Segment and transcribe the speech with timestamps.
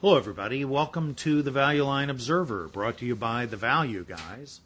[0.00, 0.64] Hello, everybody.
[0.64, 4.60] Welcome to the Value Line Observer, brought to you by the Value Guys.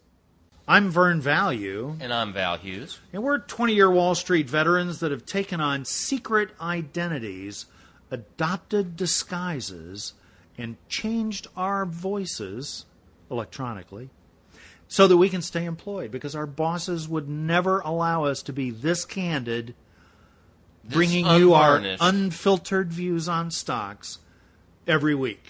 [0.67, 2.99] I'm Vern Value, And I'm Val Hughes.
[3.11, 7.65] and we're 20 year Wall Street veterans that have taken on secret identities,
[8.11, 10.13] adopted disguises,
[10.57, 12.85] and changed our voices
[13.29, 14.09] electronically
[14.87, 18.69] so that we can stay employed because our bosses would never allow us to be
[18.69, 19.73] this candid,
[20.83, 24.19] This bringing you our unfiltered views on stocks
[24.87, 25.43] every week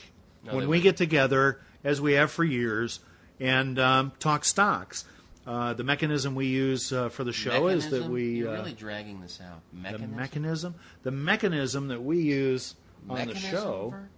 [0.44, 0.84] No, when we wouldn't.
[0.84, 3.00] get together, as we have for years,
[3.40, 5.06] and um, talk stocks.
[5.46, 8.72] Uh, the mechanism we use uh, for the show is that we You're uh, really
[8.74, 9.60] dragging this out.
[9.74, 10.12] Mechanism?
[10.12, 10.16] the Mechanism?
[10.16, 12.76] mechanism the mechanism that we use
[13.10, 14.10] on the Mechanism, show Vern?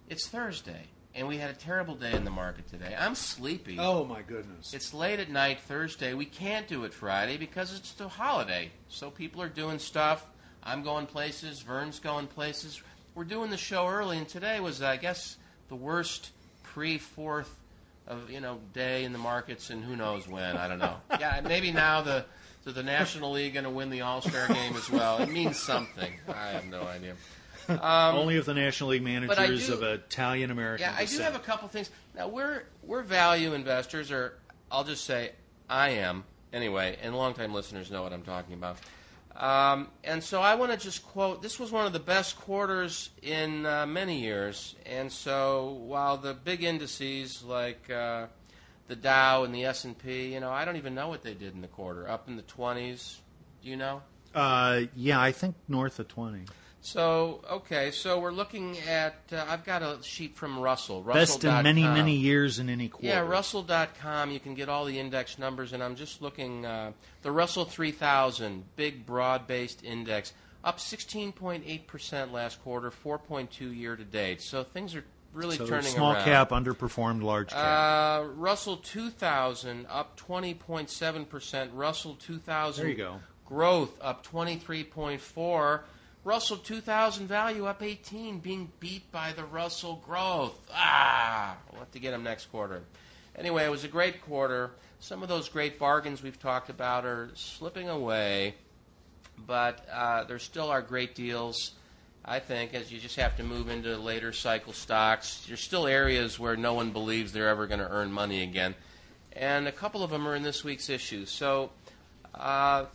[0.09, 0.83] it's Thursday,
[1.15, 2.95] and we had a terrible day in the market today.
[2.99, 3.77] I'm sleepy.
[3.79, 4.73] Oh my goodness.
[4.73, 6.15] It's late at night Thursday.
[6.15, 8.71] We can't do it Friday because it's the holiday.
[8.89, 10.27] So people are doing stuff.
[10.63, 11.61] I'm going places.
[11.61, 12.81] Vern's going places.
[13.15, 15.37] We're doing the show early, and today was, I guess,
[15.69, 16.31] the worst
[16.63, 17.53] pre-fourth
[18.07, 20.57] of you know day in the markets, and who knows when.
[20.57, 20.97] I don't know.
[21.19, 22.25] yeah, maybe now the
[22.65, 25.19] so the National League going to win the All Star game as well.
[25.19, 26.13] It means something.
[26.29, 27.15] I have no idea.
[27.69, 31.35] Only if the National League I managers do- of Italian American Yeah, I do have
[31.35, 31.91] a couple things.
[32.17, 34.39] Now we're we're value investors, or
[34.71, 35.33] I'll just say
[35.69, 38.79] I am anyway, and longtime listeners know what I'm talking about.
[39.37, 43.11] Um, and so I want to just quote: This was one of the best quarters
[43.23, 44.75] in uh, many years.
[44.87, 48.27] And so while the big indices like uh,
[48.87, 51.35] the Dow and the S and P, you know, I don't even know what they
[51.35, 52.09] did in the quarter.
[52.09, 53.19] Up in the 20s.
[53.63, 54.03] Do you know?
[54.35, 56.45] Uh, yeah, I think north of 20.
[56.85, 59.15] So okay, so we're looking at.
[59.33, 61.01] Uh, I've got a sheet from Russell.
[61.01, 63.07] Best in many, many years in any quarter.
[63.07, 64.31] Yeah, Russell.com.
[64.31, 66.67] You can get all the index numbers, and I'm just looking.
[66.67, 74.05] Uh, the Russell 3000, big, broad-based index, up 16.8 percent last quarter, 4.2 year to
[74.05, 74.43] date.
[74.43, 76.25] So things are really So turning small around.
[76.25, 78.23] cap underperformed large cap.
[78.23, 81.71] Uh, Russell 2000 up 20.7 percent.
[81.75, 82.83] Russell 2000.
[82.83, 83.21] There you go.
[83.45, 85.81] Growth up 23.4.
[86.25, 90.59] Russell 2000 value up 18, being beat by the Russell growth.
[90.73, 92.83] Ah, we'll have to get them next quarter.
[93.37, 94.71] Anyway, it was a great quarter.
[95.01, 98.55] Some of those great bargains we've talked about are slipping away,
[99.47, 101.73] but uh, there still are great deals.
[102.25, 106.39] I think as you just have to move into later cycle stocks, there's still areas
[106.39, 108.75] where no one believes they're ever going to earn money again,
[109.35, 111.27] and a couple of them are in this week's issue.
[111.27, 111.71] So,
[112.35, 112.87] uh,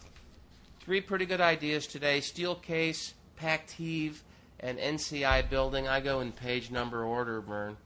[0.80, 4.16] three pretty good ideas today: Steelcase, Pactiv,
[4.60, 5.88] and NCI Building.
[5.88, 7.78] I go in page number order, Vern.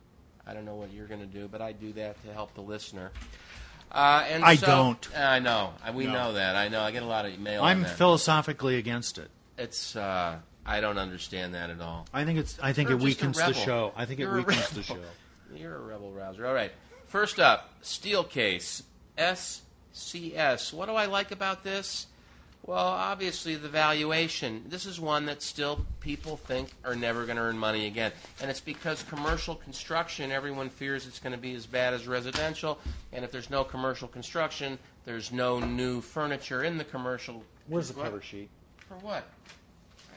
[0.47, 2.61] I don't know what you're going to do, but I do that to help the
[2.61, 3.11] listener.
[3.91, 5.17] Uh, and I so- don't.
[5.17, 5.73] I know.
[5.93, 6.13] We No.
[6.13, 6.55] know that.
[6.55, 6.81] I know.
[6.81, 7.63] I get a lot of mail.
[7.63, 7.97] I'm that.
[7.97, 9.29] philosophically against it.
[9.57, 9.95] It's.
[9.97, 12.05] Uh, I don't understand that at all.
[12.13, 12.57] I think it's.
[12.61, 13.91] I think You're it weakens the show.
[13.95, 14.95] I think it You're a weakens the rebel.
[14.95, 15.55] show.
[15.55, 16.47] You're a rebel rouser.
[16.47, 16.71] All right.
[17.07, 18.83] First up, Steelcase.
[19.17, 20.73] SCS.
[20.73, 22.07] What do I like about this?
[22.65, 24.63] Well, obviously, the valuation.
[24.69, 28.13] This is one that still people think are never going to earn money again.
[28.41, 32.79] And it's because commercial construction, everyone fears it's going to be as bad as residential.
[33.11, 37.43] And if there's no commercial construction, there's no new furniture in the commercial.
[37.67, 38.05] Where's the What?
[38.05, 38.49] cover sheet?
[38.87, 39.27] For what?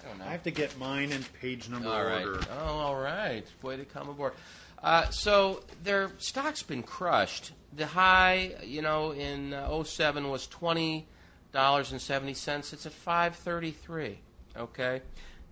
[0.07, 0.25] I don't know.
[0.27, 2.25] I have to get mine in page number All right.
[2.25, 2.41] order.
[2.61, 3.45] Oh, all right.
[3.63, 4.35] Way to come aboard.
[4.83, 7.53] Uh, so their stock's been crushed.
[7.75, 11.07] The high, you know, in uh, 07 was twenty
[11.53, 12.73] dollars and seventy cents.
[12.73, 14.21] It's at five thirty three.
[14.57, 15.01] Okay,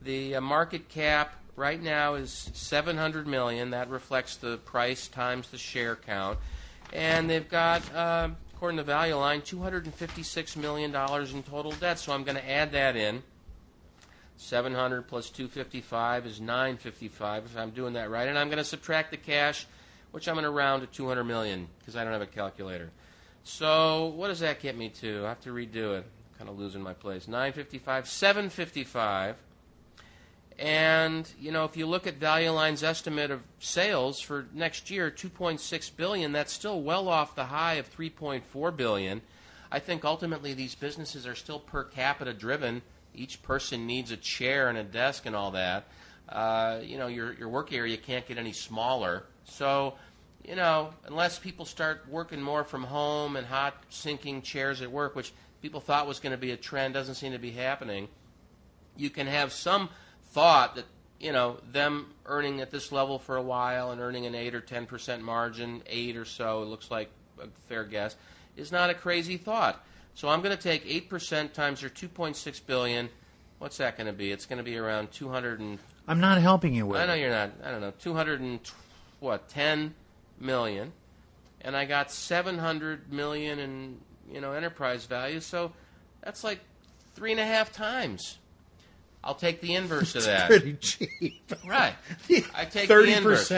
[0.03, 3.71] the uh, market cap right now is seven hundred million.
[3.71, 6.39] That reflects the price times the share count,
[6.93, 7.93] and they've got.
[7.93, 11.99] Uh, According to Value Line, $256 million in total debt.
[11.99, 13.23] So I'm going to add that in.
[14.37, 18.29] 700 plus 255 is 955 if I'm doing that right.
[18.29, 19.67] And I'm going to subtract the cash,
[20.11, 22.91] which I'm going to round to 200 million because I don't have a calculator.
[23.45, 25.25] So what does that get me to?
[25.25, 26.05] I have to redo it.
[26.05, 27.29] I'm kind of losing my place.
[27.29, 29.37] 955, 755.
[30.59, 35.11] And you know, if you look at Value Line's estimate of sales for next year,
[35.11, 39.21] 2.6 billion, that's still well off the high of 3.4 billion.
[39.71, 42.83] I think ultimately these businesses are still per capita driven.
[43.15, 45.87] Each person needs a chair and a desk and all that.
[46.29, 49.25] Uh, you know, your your work area can't get any smaller.
[49.45, 49.95] So,
[50.43, 55.15] you know, unless people start working more from home and hot sinking chairs at work,
[55.15, 55.33] which
[55.63, 58.09] people thought was going to be a trend, doesn't seem to be happening.
[58.97, 59.91] You can have some
[60.33, 60.87] thought that
[61.21, 64.61] you know them earning at this level for a while and earning an eight or
[64.61, 68.17] ten percent margin, eight or so, it looks like a fair guess,
[68.57, 69.85] is not a crazy thought.
[70.15, 73.09] So I'm going to take eight percent times your 2.6 billion.
[73.59, 74.31] What's that going to be?
[74.31, 77.05] It's going to be around 200 and I'm not helping you with it.
[77.05, 77.21] I know it.
[77.21, 77.53] you're not.
[77.65, 77.93] I don't know.
[77.99, 78.61] 200 and
[79.21, 79.49] what?
[79.49, 79.95] 10
[80.39, 80.93] million,
[81.63, 84.01] and I got 700 million in
[84.31, 85.41] you know enterprise value.
[85.41, 85.73] So
[86.23, 86.61] that's like
[87.15, 88.39] three and a half times.
[89.23, 90.49] I'll take the inverse of that.
[90.49, 91.53] pretty cheap.
[91.67, 91.95] Right.
[92.55, 93.49] I take the Thirty inverse.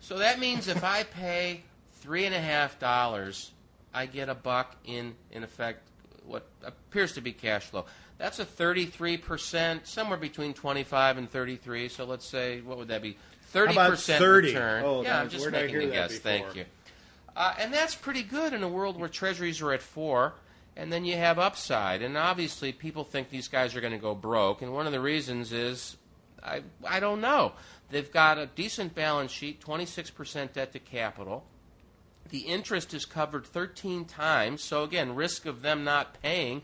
[0.00, 1.62] So that means if I pay
[1.96, 3.50] three and a half dollars,
[3.92, 5.80] I get a buck in, in effect,
[6.26, 7.86] what appears to be cash flow.
[8.18, 11.88] That's a 33%, somewhere between 25 and 33.
[11.88, 13.16] So let's say, what would that be?
[13.52, 14.48] 30% about 30?
[14.48, 14.84] return.
[14.84, 16.18] Oh, yeah, I'm just making a guess.
[16.18, 16.64] Thank you.
[17.36, 20.34] Uh, and that's pretty good in a world where treasuries are at four,
[20.76, 22.02] and then you have upside.
[22.02, 25.00] And obviously, people think these guys are going to go broke, and one of the
[25.00, 25.96] reasons is
[26.42, 27.52] I, I don't know.
[27.90, 31.44] They've got a decent balance sheet, 26% debt to capital.
[32.30, 36.62] The interest is covered 13 times, so again, risk of them not paying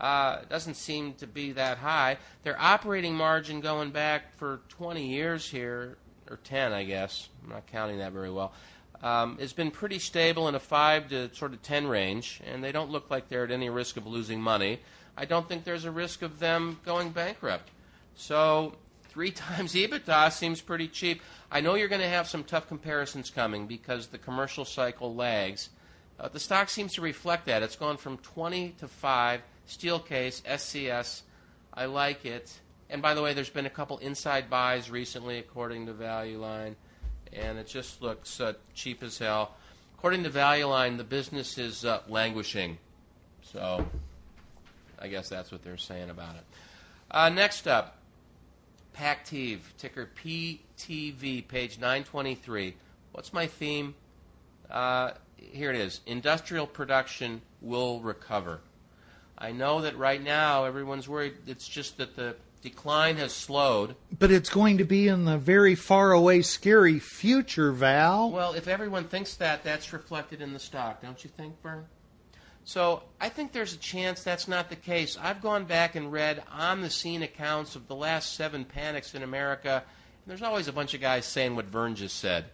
[0.00, 2.18] uh, doesn't seem to be that high.
[2.42, 5.96] Their operating margin going back for 20 years here,
[6.30, 8.52] or 10, I guess, I'm not counting that very well,
[9.02, 12.72] um, has been pretty stable in a 5 to sort of 10 range, and they
[12.72, 14.80] don't look like they're at any risk of losing money.
[15.16, 17.70] I don't think there's a risk of them going bankrupt.
[18.14, 18.74] So
[19.16, 21.22] three times EBITDA seems pretty cheap.
[21.50, 25.70] I know you're going to have some tough comparisons coming because the commercial cycle lags.
[26.20, 27.62] Uh, the stock seems to reflect that.
[27.62, 29.40] It's gone from 20 to 5.
[29.66, 31.22] Steelcase, SCS,
[31.72, 32.60] I like it.
[32.90, 36.76] And by the way, there's been a couple inside buys recently, according to Value Line,
[37.32, 39.54] and it just looks uh, cheap as hell.
[39.96, 42.76] According to Value Line, the business is uh, languishing.
[43.40, 43.88] So
[44.98, 46.44] I guess that's what they're saying about it.
[47.10, 47.95] Uh, next up,
[48.98, 52.74] Pactiv, ticker PTV, page 923.
[53.12, 53.94] What's my theme?
[54.70, 58.60] Uh, here it is Industrial production will recover.
[59.38, 61.34] I know that right now everyone's worried.
[61.46, 63.96] It's just that the decline has slowed.
[64.18, 68.30] But it's going to be in the very far away, scary future, Val.
[68.30, 71.84] Well, if everyone thinks that, that's reflected in the stock, don't you think, Vern?
[72.66, 75.16] So I think there's a chance that's not the case.
[75.22, 79.22] I've gone back and read on the scene accounts of the last seven panics in
[79.22, 82.46] America, and there's always a bunch of guys saying what Vern just said.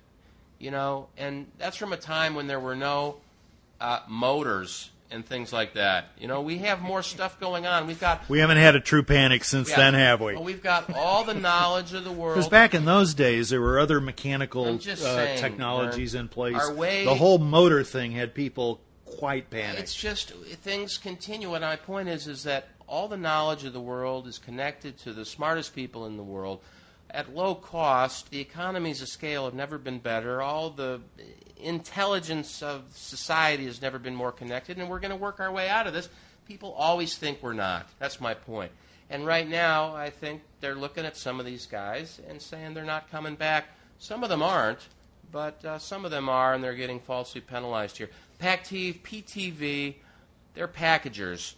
[0.59, 3.17] You know, and that's from a time when there were no
[3.81, 6.11] uh, motors and things like that.
[6.19, 7.87] You know, we have more stuff going on.
[7.87, 10.37] We've got we haven't had a true panic since yeah, then, have we?
[10.37, 12.37] we've got all the knowledge of the world.
[12.37, 16.55] Because back in those days, there were other mechanical uh, saying, technologies in place.
[16.55, 18.79] our way- the whole motor thing had people
[19.23, 19.79] quite panicked.
[19.79, 23.81] It's just things continue, and my point is, is that all the knowledge of the
[23.81, 26.59] world is connected to the smartest people in the world
[27.09, 28.33] at low cost.
[28.33, 30.43] The economies of scale have never been better.
[30.43, 31.01] All the
[31.57, 35.69] intelligence of society has never been more connected, and we're going to work our way
[35.69, 36.09] out of this.
[36.49, 37.89] People always think we're not.
[38.01, 38.73] That's my point.
[39.09, 42.83] And right now, I think they're looking at some of these guys and saying they're
[42.83, 43.67] not coming back.
[44.01, 44.81] Some of them aren't,
[45.31, 48.11] but uh, some of them are, and they're getting falsely penalized here.
[48.43, 49.95] Pactiv, PTV,
[50.55, 51.55] they're packagers.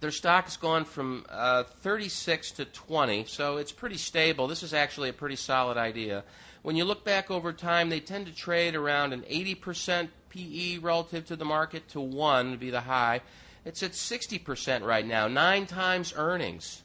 [0.00, 4.46] their stock has gone from uh, 36 to 20, so it's pretty stable.
[4.46, 6.24] This is actually a pretty solid idea.
[6.62, 11.26] When you look back over time, they tend to trade around an 80% PE relative
[11.26, 13.20] to the market to 1 would be the high.
[13.66, 16.84] It's at 60% right now, nine times earnings.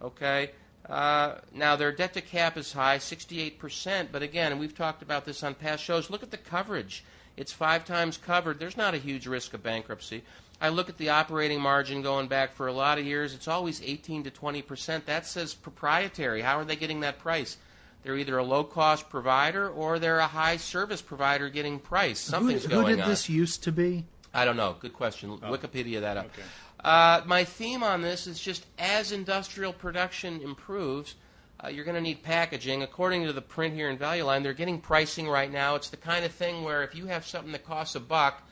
[0.00, 0.52] Okay?
[0.88, 5.42] Uh, now, their debt to cap is high, 68%, but again, we've talked about this
[5.42, 6.08] on past shows.
[6.08, 7.04] Look at the coverage.
[7.36, 8.58] It's five times covered.
[8.58, 10.22] There's not a huge risk of bankruptcy.
[10.60, 13.34] I look at the operating margin going back for a lot of years.
[13.34, 15.06] It's always 18 to 20 percent.
[15.06, 16.42] That says proprietary.
[16.42, 17.56] How are they getting that price?
[18.02, 22.18] They're either a low cost provider or they're a high service provider getting price.
[22.18, 22.90] Something's who, going on.
[22.90, 24.04] Who did this used to be?
[24.34, 24.76] I don't know.
[24.78, 25.38] Good question.
[25.42, 25.50] Oh.
[25.50, 26.26] Wikipedia that up.
[26.26, 26.42] Okay.
[26.82, 31.14] Uh, my theme on this is just as industrial production improves,
[31.64, 32.82] uh, you're going to need packaging.
[32.82, 35.74] According to the print here in Value Line, they're getting pricing right now.
[35.76, 38.42] It's the kind of thing where if you have something that costs a buck,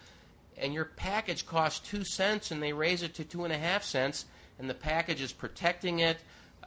[0.57, 3.83] and your package costs two cents and they raise it to two and a half
[3.83, 4.27] cents,
[4.59, 6.19] and the package is protecting it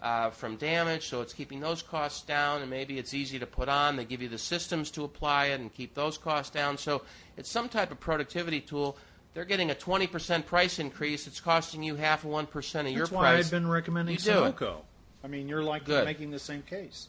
[0.01, 3.69] uh, from damage, so it's keeping those costs down, and maybe it's easy to put
[3.69, 3.95] on.
[3.95, 6.77] They give you the systems to apply it and keep those costs down.
[6.77, 7.03] So
[7.38, 8.97] it's some type of productivity tool.
[9.33, 11.25] They're getting a 20% price increase.
[11.25, 13.45] It's costing you half of 1% of That's your why price.
[13.45, 14.19] I've been recommending You.
[14.19, 14.81] Sunoco.
[15.24, 16.06] I mean, you're like Good.
[16.06, 17.08] making the same case.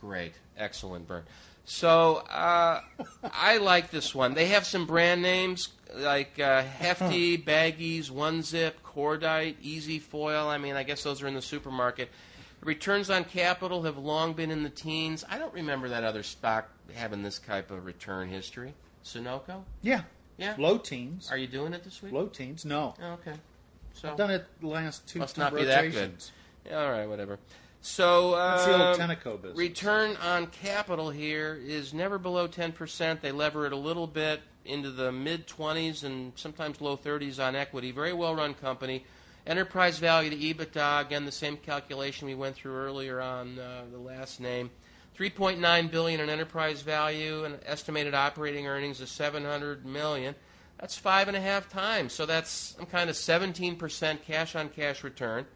[0.00, 0.34] Great.
[0.56, 1.24] Excellent, Bert.
[1.64, 2.82] So uh,
[3.32, 4.34] I like this one.
[4.34, 10.48] They have some brand names like uh, Hefty, Baggies, One Zip, Kordite, EZ Foil.
[10.48, 12.10] I mean, I guess those are in the supermarket.
[12.62, 15.24] Returns on capital have long been in the teens.
[15.28, 18.74] I don't remember that other stock having this type of return history.
[19.04, 19.62] Sunoco?
[19.82, 20.02] Yeah.
[20.38, 20.54] Yeah.
[20.58, 21.30] Low teens.
[21.30, 22.12] Are you doing it this week?
[22.12, 22.64] Low teens.
[22.64, 22.94] No.
[23.02, 23.38] Oh, okay.
[23.92, 26.12] So I've done it the last two Must two not be that good.
[26.72, 27.38] All right, whatever.
[27.80, 29.58] So That's the old um, Tenneco business.
[29.58, 33.20] Return on capital here is never below 10%.
[33.20, 37.54] They lever it a little bit into the mid 20s and sometimes low 30s on
[37.54, 37.90] equity.
[37.90, 39.04] Very well run company.
[39.46, 43.98] Enterprise value to EBITDA, again, the same calculation we went through earlier on uh, the
[43.98, 44.70] last name.
[45.18, 50.34] 3.9 billion in enterprise value and estimated operating earnings of 700 million.
[50.80, 52.12] That's five and a half times.
[52.12, 55.46] So that's some kind of 17% cash on cash return,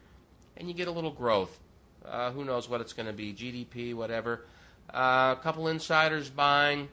[0.57, 1.57] and you get a little growth.
[2.05, 3.33] Uh, who knows what it's going to be?
[3.33, 4.45] GDP, whatever.
[4.93, 6.87] Uh, a couple insiders buying.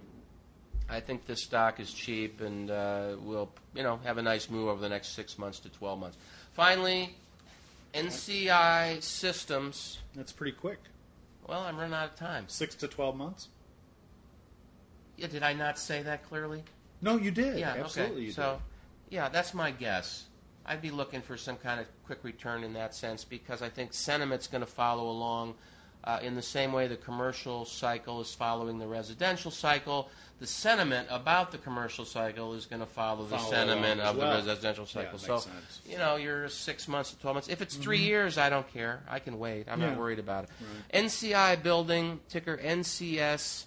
[0.89, 4.69] I think this stock is cheap, and uh, will you know have a nice move
[4.69, 6.17] over the next six months to 12 months.
[6.53, 7.15] Finally,
[7.95, 9.99] NCI Systems.
[10.15, 10.79] That's pretty quick.
[11.47, 12.45] Well, I'm running out of time.
[12.49, 13.49] Six to twelve months.
[15.17, 16.63] Yeah, did I not say that clearly?
[17.01, 17.59] No, you did.
[17.59, 18.33] Yeah, Absolutely, okay.
[18.33, 18.61] so,
[19.11, 20.25] yeah, that's my guess.
[20.67, 23.93] I'd be looking for some kind of quick return in that sense because I think
[23.95, 25.55] sentiment's going to follow along
[26.05, 30.09] uh, in the same way the commercial cycle is following the residential cycle.
[30.39, 34.17] The sentiment about the commercial cycle is going to follow the Follow sentiment as of
[34.19, 34.31] well.
[34.43, 35.19] the residential Yeah, cycle.
[35.19, 35.81] so, sense.
[35.89, 37.49] you know, you're six months to 12 months.
[37.49, 39.03] If it's 3 years, I don't care.
[39.09, 39.67] I can wait.
[39.71, 40.51] I'm not worried about it.
[40.95, 43.65] NCI building, ticker NCS.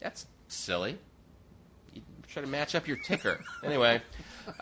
[0.00, 0.98] That's silly.
[1.94, 3.40] You try to match up your ticker.
[3.62, 4.00] anyway,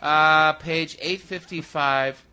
[0.00, 2.24] uh, page 855.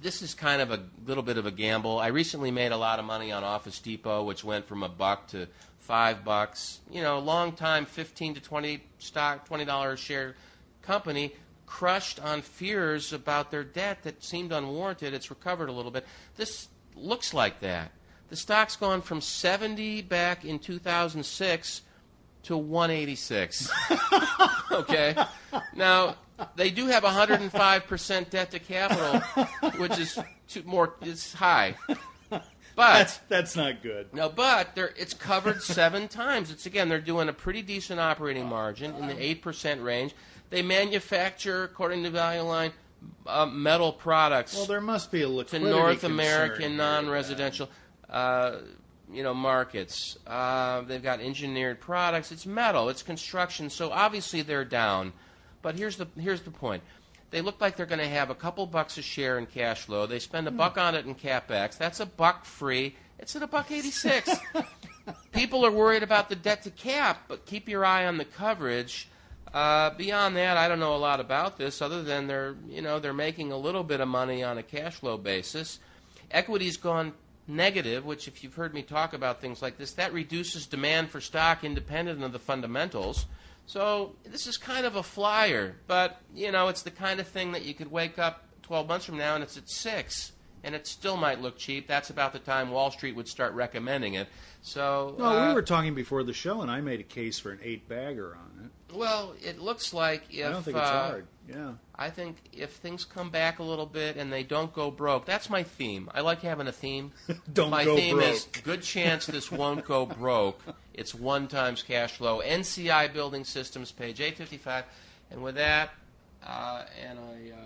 [0.00, 1.98] This is kind of a little bit of a gamble.
[1.98, 5.28] I recently made a lot of money on Office Depot, which went from a buck
[5.28, 6.80] to five bucks.
[6.90, 10.36] You know, long time, 15 to 20 stock, $20 a share
[10.82, 11.34] company
[11.68, 15.12] crushed on fears about their debt that seemed unwarranted.
[15.14, 16.06] It's recovered a little bit.
[16.36, 17.92] This looks like that.
[18.28, 21.82] The stock's gone from 70 back in 2006
[22.44, 23.70] to 186.
[24.72, 25.16] okay.
[25.74, 26.16] Now
[26.56, 29.20] they do have 105% debt to capital,
[29.78, 30.18] which is
[30.48, 31.74] too, more it's high.
[32.30, 34.14] But That's that's not good.
[34.14, 36.52] no, but they're, it's covered seven times.
[36.52, 40.14] It's again they're doing a pretty decent operating margin in the eight percent range.
[40.50, 42.70] They manufacture, according to Value Line,
[43.26, 47.68] uh, metal products Well, there must be a liquidity to North American non-residential,
[48.08, 48.58] uh,
[49.12, 50.16] you know, markets.
[50.26, 52.30] Uh, they've got engineered products.
[52.30, 52.88] It's metal.
[52.88, 53.70] It's construction.
[53.70, 55.12] So obviously they're down.
[55.62, 56.82] But here's the here's the point.
[57.30, 60.06] They look like they're going to have a couple bucks a share in cash flow.
[60.06, 61.76] They spend a buck on it in capex.
[61.76, 62.96] That's a buck free.
[63.18, 64.30] It's at a buck eighty six.
[65.32, 69.08] People are worried about the debt to cap, but keep your eye on the coverage.
[69.52, 72.98] Uh, beyond that, I don't know a lot about this, other than they're you know
[72.98, 75.80] they're making a little bit of money on a cash flow basis.
[76.30, 77.12] Equity's gone
[77.46, 81.20] negative, which if you've heard me talk about things like this, that reduces demand for
[81.20, 83.26] stock independent of the fundamentals.
[83.68, 87.52] So this is kind of a flyer, but you know it's the kind of thing
[87.52, 90.32] that you could wake up 12 months from now and it's at six.
[90.64, 91.86] and it still might look cheap.
[91.86, 94.26] That's about the time Wall Street would start recommending it.
[94.62, 97.52] So, Well, uh, we were talking before the show, and I made a case for
[97.52, 98.94] an eight bagger on it.
[98.94, 101.26] well, it looks like if I don't think it's uh, hard.
[101.48, 101.72] Yeah.
[101.94, 105.48] I think if things come back a little bit and they don't go broke, that's
[105.48, 106.10] my theme.
[106.12, 107.12] I like having a theme.
[107.52, 108.28] Don't my go theme broke.
[108.34, 110.60] is good chance this won't go broke.
[110.98, 112.42] It's one times cash flow.
[112.44, 114.84] NCI Building Systems, page 855.
[115.30, 115.90] And with that,
[116.44, 117.58] uh, and a uh,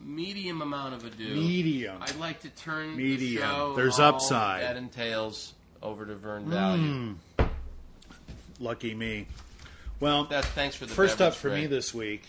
[0.00, 1.96] medium amount of ado, Medium.
[2.00, 3.18] I'd like to turn Medium.
[3.18, 3.72] the show.
[3.74, 4.62] There's upside.
[4.62, 7.16] That entails over to Vern Value.
[8.60, 9.26] Lucky me.
[9.98, 12.22] Well, That, thanks for the first up for me this week,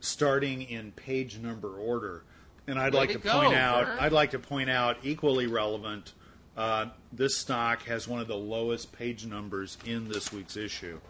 [0.00, 2.22] starting in page number order,
[2.66, 3.98] and I'd Way like to to go, point out, Vern.
[4.00, 6.12] I'd like to point out equally relevant.
[6.56, 11.00] Uh, this stock has one of the lowest page numbers in this week's issue.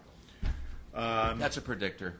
[1.39, 2.15] That's a predictor,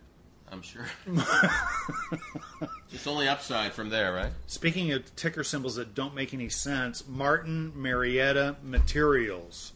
[0.51, 0.87] I'm sure.
[2.93, 4.33] it's only upside from there, right?
[4.47, 9.73] Speaking of ticker symbols that don't make any sense, Martin Marietta Materials,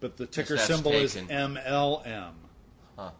[0.00, 1.14] but the ticker symbol is.
[1.14, 2.32] MLM.
[2.96, 3.10] Huh.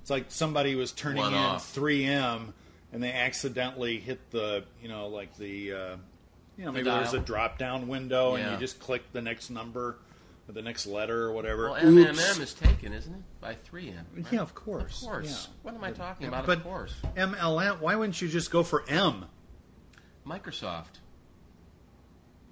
[0.00, 1.74] It's like somebody was turning One in off.
[1.74, 2.52] 3M
[2.92, 5.96] and they accidentally hit the, you know, like the, uh,
[6.56, 9.50] you know, maybe there was a drop down window and you just click the next
[9.50, 9.98] number
[10.48, 11.70] or the next letter or whatever.
[11.70, 12.18] Well, Oops.
[12.20, 13.20] MMM is taken, isn't it?
[13.40, 13.94] By 3M.
[14.14, 14.26] right?
[14.30, 15.02] Yeah, of course.
[15.02, 15.48] Of course.
[15.48, 15.54] Yeah.
[15.62, 16.46] What am I talking Yeah, about?
[16.46, 16.94] but of course.
[17.16, 19.26] MLM, why wouldn't you just go for M?
[20.26, 20.98] Microsoft.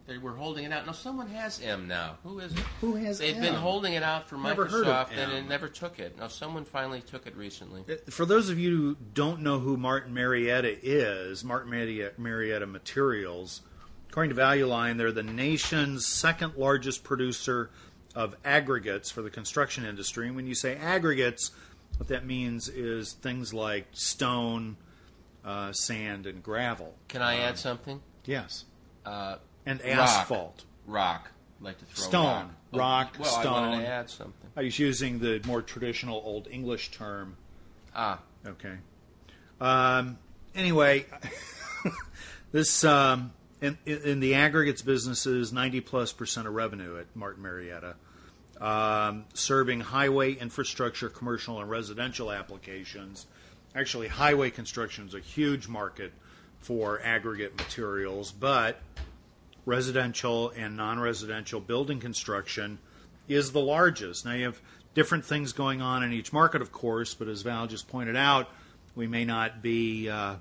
[0.07, 0.87] They were holding it out.
[0.87, 2.16] Now, someone has M now.
[2.25, 2.59] Who is it?
[2.80, 3.42] Who has it They've M?
[3.42, 6.19] been holding it out for Never Microsoft, and it never took it.
[6.19, 7.85] Now, someone finally took it recently.
[7.88, 12.66] Uh, for those of you who don't know who Martin Marietta is, Martin Marietta, Marietta
[12.66, 13.61] Materials,
[14.11, 17.71] according to Value Line, they're the nation's second largest producer
[18.14, 20.26] of aggregates for the construction industry.
[20.26, 21.52] And when you say aggregates,
[21.97, 24.76] what that means is things like stone,
[25.45, 26.95] uh, sand, and gravel.
[27.09, 28.00] Can I add something?
[28.25, 28.64] Yes.
[29.07, 30.64] Uh, And asphalt.
[30.87, 31.31] Rock.
[31.61, 32.50] Like to throw Stone.
[32.73, 33.14] rock.
[33.14, 33.81] Rock, well, I wanted stone.
[33.83, 34.50] to add something.
[34.57, 37.37] I was using the more traditional Old English term
[37.95, 38.76] Ah, Okay.
[39.61, 40.17] Um,
[40.55, 41.05] anyway,
[42.52, 47.95] this um, in, in the aggregates businesses, ninety plus percent of revenue at Martin Marietta,
[48.61, 53.27] um, serving highway infrastructure, commercial and residential applications.
[53.75, 56.12] Actually, highway construction is a huge market
[56.59, 58.81] for aggregate materials, but
[59.64, 62.79] residential and non-residential building construction
[63.29, 64.25] is the largest.
[64.25, 64.61] Now you have
[64.94, 68.49] different things going on in each market, of course, but as Val just pointed out,
[68.96, 70.35] we may not be uh,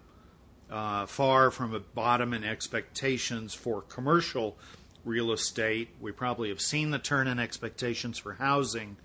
[0.70, 4.58] uh, far from a bottom in expectations for commercial
[5.06, 5.90] real estate.
[6.00, 8.98] We probably have seen the turn in expectations for housing,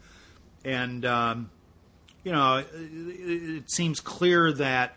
[0.64, 1.50] and um,
[2.22, 4.96] you know, it, it seems clear that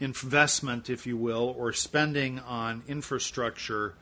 [0.00, 3.94] investment, if you will, or spending on infrastructure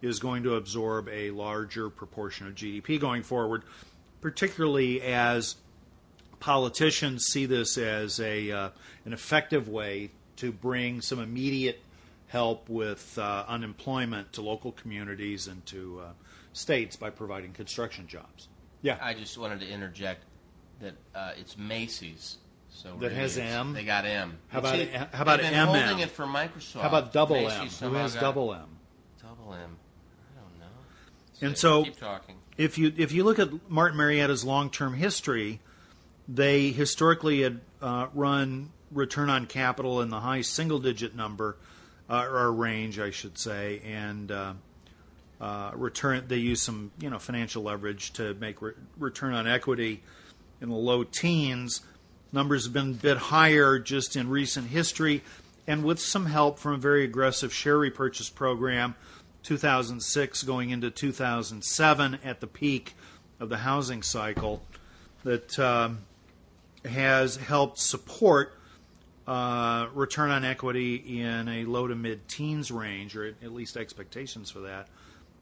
[0.00, 3.62] is going to absorb a larger proportion of GDP going forward,
[4.20, 5.56] particularly as
[6.40, 8.70] politicians see this as a uh,
[9.04, 10.10] an effective way
[10.42, 11.80] to bring some immediate
[12.26, 16.08] help with uh, unemployment to local communities and to uh,
[16.52, 18.48] states by providing construction jobs.
[18.82, 18.98] Yeah.
[19.00, 20.24] I just wanted to interject
[20.80, 22.38] that uh, it's Macy's.
[22.70, 23.72] So That has M?
[23.72, 24.36] They got M.
[24.48, 25.64] How about- it- how about MM?
[25.66, 26.80] holding it for Microsoft.
[26.80, 27.90] How about double Macy's M?
[27.90, 28.66] Who has double M?
[29.22, 29.76] Double M.
[30.34, 31.46] I don't know.
[31.46, 32.34] And so- keep talking.
[32.56, 35.60] if you if you look at Martin Marietta's long term history,
[36.26, 41.56] they historically had uh, run return on capital in the high single digit number
[42.08, 44.52] uh, or range, I should say, and uh,
[45.40, 46.24] uh, return.
[46.28, 50.02] They use some you know financial leverage to make re- return on equity
[50.60, 51.82] in the low teens.
[52.32, 55.22] Numbers have been a bit higher just in recent history,
[55.66, 58.94] and with some help from a very aggressive share repurchase program,
[59.42, 62.94] 2006 going into 2007 at the peak
[63.38, 64.62] of the housing cycle,
[65.24, 65.98] that um,
[66.84, 68.58] has helped support
[69.26, 74.50] uh, return on equity in a low to mid teens range, or at least expectations
[74.50, 74.88] for that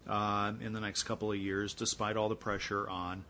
[0.09, 3.25] uh, in the next couple of years, despite all the pressure on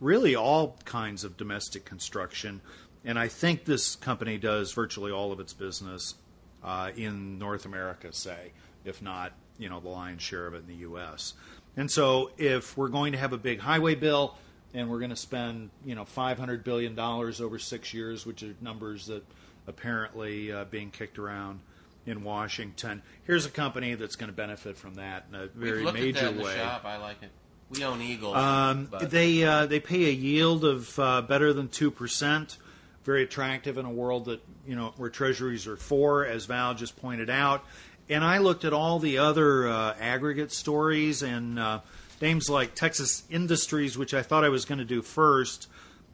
[0.00, 2.60] really all kinds of domestic construction.
[3.04, 6.14] And I think this company does virtually all of its business
[6.62, 8.52] uh, in North America, say,
[8.84, 11.34] if not, you know, the lion's share of it in the U.S.
[11.76, 14.36] And so, if we're going to have a big highway bill
[14.74, 18.54] and we're going to spend, you know, 500 billion dollars over six years, which are
[18.60, 19.24] numbers that
[19.66, 21.60] apparently uh, being kicked around
[22.06, 26.18] in Washington, here's a company that's going to benefit from that in a very major
[26.18, 26.56] at that in the way.
[26.56, 26.84] shop.
[26.84, 27.30] I like it.
[27.70, 28.34] We own Eagle.
[28.34, 32.58] Um, they uh, they pay a yield of uh, better than two percent.
[33.04, 37.00] Very attractive in a world that you know where treasuries are four, as Val just
[37.00, 37.64] pointed out,
[38.10, 41.80] and I looked at all the other uh, aggregate stories and uh,
[42.20, 45.68] names like Texas Industries, which I thought I was going to do first,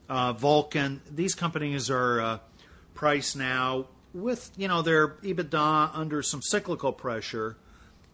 [0.09, 1.03] uh, Vulcan.
[1.11, 2.41] These companies are
[2.99, 7.57] uh, priced now with you know their EBITDA under some cyclical pressure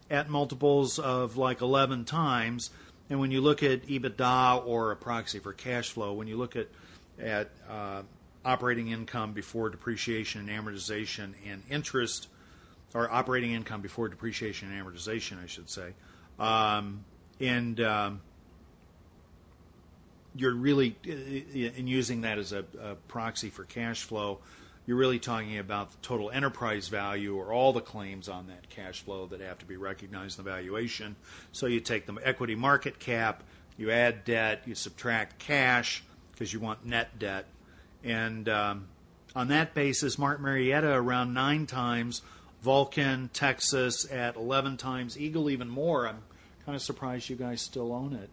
[0.09, 2.69] at multiples of like 11 times.
[3.09, 6.55] And when you look at EBITDA or a proxy for cash flow, when you look
[6.55, 6.67] at
[7.19, 8.01] at uh,
[8.43, 12.27] operating income before depreciation and amortization and interest,
[12.93, 15.93] or operating income before depreciation and amortization, I should say,
[16.39, 17.05] um,
[17.39, 18.21] and um,
[20.35, 24.39] you're really in using that as a, a proxy for cash flow
[24.85, 29.01] you're really talking about the total enterprise value or all the claims on that cash
[29.01, 31.15] flow that have to be recognized in the valuation.
[31.51, 33.43] So you take the equity market cap,
[33.77, 37.45] you add debt, you subtract cash because you want net debt.
[38.03, 38.87] And um,
[39.35, 42.21] on that basis, Martin Marietta around nine times,
[42.61, 46.07] Vulcan, Texas at 11 times, Eagle even more.
[46.07, 46.23] I'm
[46.65, 48.29] kind of surprised you guys still own it.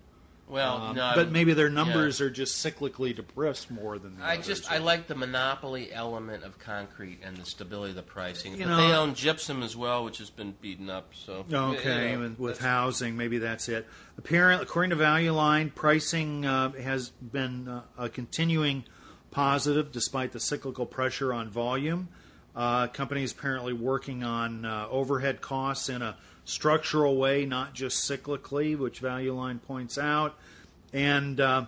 [0.52, 2.26] Well, Um, no, but maybe their numbers yeah.
[2.26, 4.46] are just cyclically depressed more than the I others.
[4.46, 8.52] just I like the monopoly element of concrete and the stability of the pricing.
[8.52, 11.12] You but know- they own gypsum as well, which has been beaten up.
[11.14, 13.88] So Okay, you know, with, with housing, maybe that's it.
[14.18, 18.84] Apparently, according to Value Line, pricing uh, has been uh, a continuing
[19.30, 22.08] positive despite the cyclical pressure on volume.
[22.54, 28.76] Uh, companies apparently working on uh, overhead costs in a structural way, not just cyclically,
[28.76, 30.34] which Value Line points out.
[30.92, 31.66] And uh,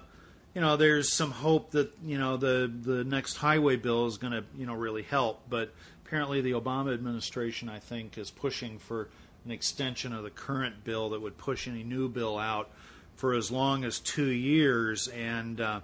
[0.55, 4.33] you know, there's some hope that you know the the next highway bill is going
[4.33, 5.43] to you know really help.
[5.49, 5.73] But
[6.05, 9.09] apparently, the Obama administration, I think, is pushing for
[9.45, 12.71] an extension of the current bill that would push any new bill out
[13.17, 15.09] for as long as two years.
[15.09, 15.81] And uh,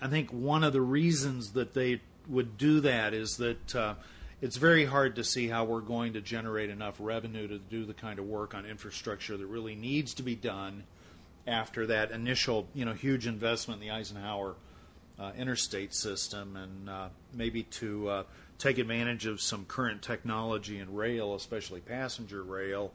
[0.00, 3.94] I think one of the reasons that they would do that is that uh,
[4.44, 7.94] it's very hard to see how we're going to generate enough revenue to do the
[7.94, 10.82] kind of work on infrastructure that really needs to be done
[11.46, 14.54] after that initial, you know, huge investment in the Eisenhower
[15.18, 18.22] uh, interstate system, and uh, maybe to uh,
[18.58, 22.92] take advantage of some current technology in rail, especially passenger rail,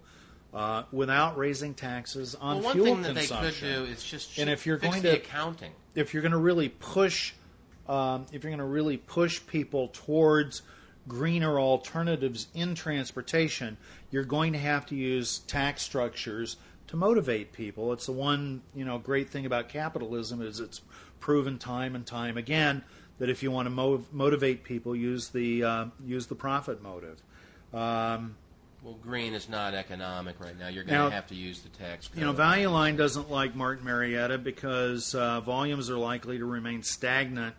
[0.54, 4.38] uh, without raising taxes on Well, one fuel thing that they could do is just
[4.38, 5.72] And if you're going the to- accounting.
[5.96, 7.34] if you're going to really push,
[7.88, 10.62] um, if you're going to really push people towards
[11.10, 13.76] greener alternatives in transportation,
[14.12, 16.56] you're going to have to use tax structures
[16.88, 17.92] to motivate people.
[17.92, 20.80] It's the one you know great thing about capitalism is it's
[21.20, 22.84] proven time and time again
[23.18, 27.22] that if you want to mo- motivate people, use the uh, use the profit motive.
[27.74, 28.36] Um,
[28.82, 30.70] Well, green is not economic right now.
[30.70, 32.18] You're going Now- to have to use the tax code.
[32.18, 36.82] You know, Value Line doesn't like Martin Marietta because uh, volumes are likely to remain
[36.82, 37.56] stagnant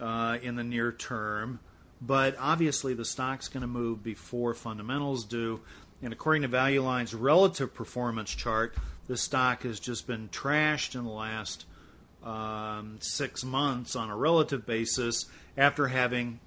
[0.00, 1.60] uh, in the near term.
[2.00, 5.60] But obviously, the stock's going to move before fundamentals do.
[6.02, 8.74] And according to Value Line's relative performance chart,
[9.06, 11.66] the stock has just been trashed in the last
[12.22, 15.26] um, six months on a relative basis
[15.56, 16.40] after having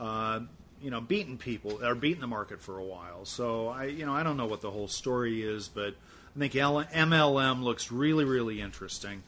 [0.00, 0.40] uh,
[0.80, 3.24] you know, beaten people or beaten the market for a while.
[3.24, 5.94] So I, you know, I don't know what the whole story is, but
[6.36, 9.22] I think MLM looks really, really interesting.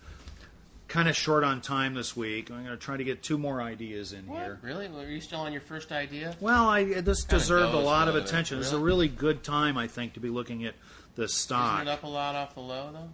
[0.91, 2.51] Kind of short on time this week.
[2.51, 4.43] I'm going to try to get two more ideas in What?
[4.43, 4.59] here.
[4.61, 4.87] Really?
[4.89, 6.35] Are you still on your first idea?
[6.41, 8.59] Well, I, this Kinda deserved a lot of attention.
[8.59, 9.07] This is a really.
[9.07, 10.75] really good time, I think, to be looking at
[11.15, 11.77] the stock.
[11.83, 13.09] Isn't it up a lot off the low though?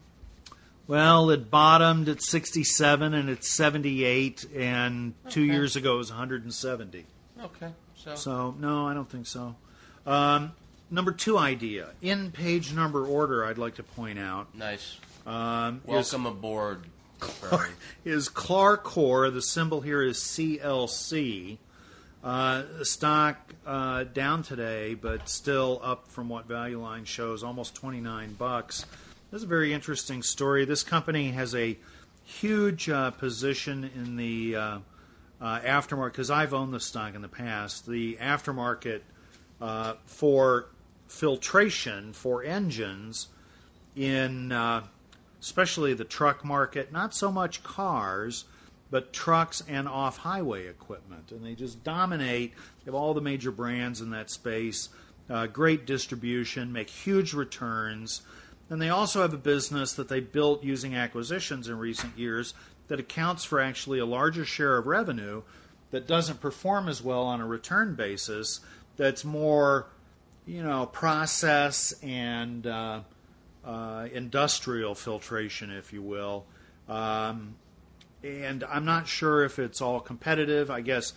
[0.86, 7.04] Well, it bottomed at 67 and it's 78, and two years ago it was 170.
[7.42, 7.68] Okay.
[7.96, 9.54] So, So no, I don't think so.
[10.06, 10.52] Um,
[10.90, 13.44] number two idea in page number order.
[13.44, 14.96] I'd like to point out nice.
[15.26, 16.84] um, is, Welcome aboard.
[18.04, 19.32] Is Clarcor.
[19.32, 21.58] The symbol here is CLC.
[22.22, 28.34] Uh, stock uh, down today, but still up from what Value Line shows, almost 29
[28.34, 28.84] bucks.
[29.30, 30.64] This is a very interesting story.
[30.64, 31.78] This company has a
[32.24, 34.78] huge uh, position in the uh,
[35.40, 37.86] uh, aftermarket because I've owned the stock in the past.
[37.86, 39.02] The aftermarket
[39.60, 40.66] uh, for
[41.06, 43.28] filtration for engines
[43.94, 44.52] in
[45.40, 48.44] especially the truck market, not so much cars,
[48.90, 51.32] but trucks and off highway equipment.
[51.32, 52.54] And they just dominate.
[52.54, 54.88] They have all the major brands in that space,
[55.28, 58.22] uh, great distribution, make huge returns.
[58.70, 62.54] And they also have a business that they built using acquisitions in recent years
[62.88, 65.42] that accounts for actually a larger share of revenue
[65.90, 68.60] that doesn't perform as well on a return basis,
[68.96, 69.86] that's more,
[70.46, 73.00] you know, process and uh,
[73.66, 76.46] uh, industrial filtration, if you will.
[76.88, 77.56] Um,
[78.22, 80.70] and I'm not sure if it's all competitive.
[80.70, 81.12] I guess,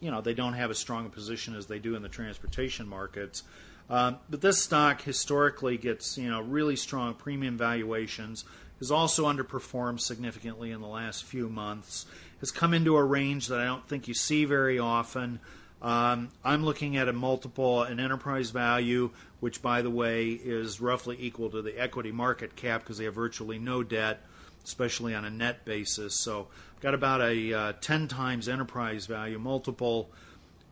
[0.00, 2.88] you know, they don't have as strong a position as they do in the transportation
[2.88, 3.44] markets.
[3.88, 8.44] Um, but this stock historically gets you know really strong premium valuations.
[8.80, 12.06] Has also underperformed significantly in the last few months.
[12.40, 15.38] Has come into a range that I don't think you see very often.
[15.84, 21.18] Um, I'm looking at a multiple, an enterprise value, which, by the way, is roughly
[21.20, 24.22] equal to the equity market cap because they have virtually no debt,
[24.64, 26.18] especially on a net basis.
[26.18, 30.08] So I've got about a uh, 10 times enterprise value multiple,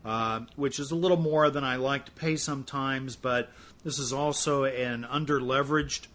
[0.03, 3.51] uh, which is a little more than I like to pay sometimes, but
[3.83, 6.07] this is also an under leveraged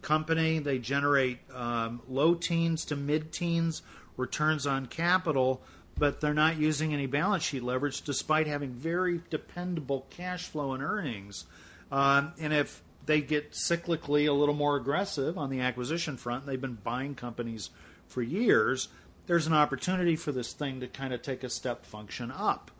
[0.00, 0.60] company.
[0.60, 3.82] They generate um, low teens to mid teens
[4.16, 5.60] returns on capital
[5.98, 10.82] but they're not using any balance sheet leverage despite having very dependable cash flow and
[10.82, 11.46] earnings.
[11.90, 16.60] Um, and if they get cyclically a little more aggressive on the acquisition front, they've
[16.60, 17.70] been buying companies
[18.08, 18.88] for years,
[19.26, 22.70] there's an opportunity for this thing to kind of take a step function up.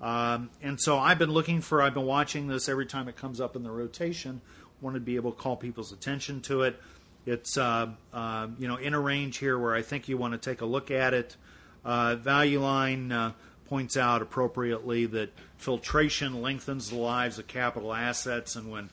[0.00, 3.40] Um, and so I've been looking for, I've been watching this every time it comes
[3.40, 4.40] up in the rotation.
[4.80, 6.80] Wanted to be able to call people's attention to it.
[7.24, 10.38] It's uh, uh, you know in a range here where I think you want to
[10.38, 11.36] take a look at it.
[11.84, 13.32] Uh, Value Line uh,
[13.68, 18.88] points out appropriately that filtration lengthens the lives of capital assets, and when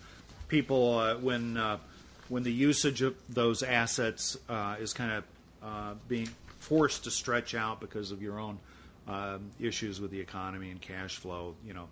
[0.47, 1.77] people, uh, when uh,
[2.29, 5.23] when the usage of those assets uh, is kind of
[5.63, 8.59] uh, being forced to stretch out because of your own
[9.07, 11.87] um, issues with the economy and cash flow, you know,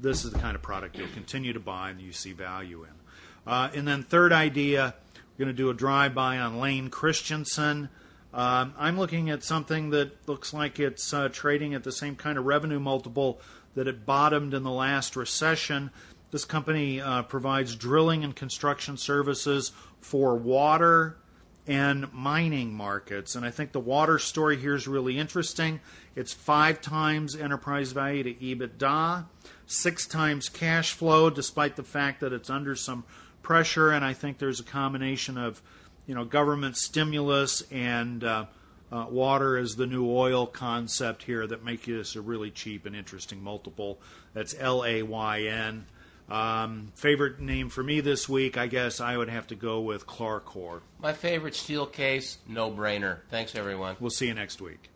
[0.00, 3.52] this is the kind of product you'll continue to buy and you see value in.
[3.52, 7.88] and then third idea, we're going to do a drive-by on Layne Christensen.
[8.34, 12.38] Um, I'm looking at something that looks like it's uh, trading at the same kind
[12.38, 13.40] of revenue multiple
[13.74, 15.90] that it bottomed in the last recession.
[16.30, 21.18] This company uh, provides drilling and construction services for water
[21.66, 23.34] and mining markets.
[23.36, 25.80] And I think the water story here is really interesting.
[26.16, 29.26] It's five times enterprise value to EBITDA,
[29.66, 33.04] six times cash flow, despite the fact that it's under some
[33.42, 33.90] pressure.
[33.90, 35.62] And I think there's a combination of
[36.06, 38.46] you know, government stimulus and uh,
[38.90, 42.94] uh, water is the new oil concept here that make this a really cheap and
[42.94, 44.00] interesting multiple.
[44.34, 45.86] That's L A Y N.
[46.28, 50.06] Um, favorite name for me this week, I guess I would have to go with
[50.06, 50.80] Clarcor.
[51.00, 53.18] My favorite Steelcase, no brainer.
[53.28, 53.96] Thanks, everyone.
[54.00, 54.91] We'll see you next week.